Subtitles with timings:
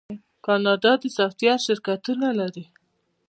[0.45, 2.65] کاناډا د سافټویر شرکتونه لري.